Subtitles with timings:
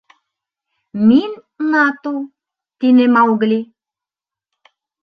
[1.07, 1.31] —Мин—
[1.71, 2.15] Нату,—
[2.79, 3.59] тине Маугли.